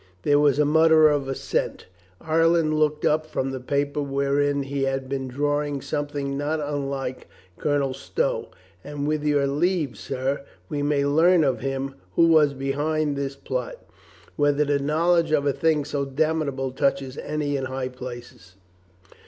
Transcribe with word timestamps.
There 0.23 0.39
was 0.39 0.57
a 0.57 0.65
mutter 0.65 1.09
of 1.09 1.27
assent. 1.27 1.85
Ireton 2.19 2.73
looked 2.75 3.05
up 3.05 3.27
from 3.27 3.51
the 3.51 3.59
paper 3.59 4.01
whereon 4.01 4.63
he 4.63 4.85
had 4.85 5.07
been 5.07 5.27
drawing 5.27 5.79
some 5.79 6.07
thing 6.07 6.35
not 6.35 6.59
unlike 6.59 7.27
Colonel 7.59 7.93
Stow. 7.93 8.47
"And 8.83 9.05
with 9.07 9.23
your 9.23 9.45
leave, 9.45 9.95
sir, 9.99 10.43
we 10.69 10.81
may 10.81 11.05
learn 11.05 11.43
of 11.43 11.59
him 11.59 11.93
who 12.15 12.25
was 12.29 12.55
behind 12.55 13.15
this 13.15 13.35
plot; 13.35 13.75
whether 14.37 14.65
the 14.65 14.79
knowledge 14.79 15.29
of 15.31 15.45
a 15.45 15.53
thing 15.53 15.85
so 15.85 16.03
damnable 16.03 16.71
touches 16.71 17.15
any 17.19 17.55
in 17.55 17.65
high 17.65 17.89
places." 17.89 18.55